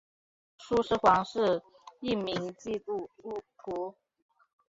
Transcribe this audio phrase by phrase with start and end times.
[0.57, 1.61] 苏施黄是
[1.99, 3.07] 一名基督
[3.57, 3.93] 徒。